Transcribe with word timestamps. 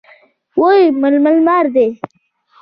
وې 0.59 0.79
ملا 1.01 1.19
ملا 1.25 1.41
مار 1.47 1.65
دی. 1.75 1.87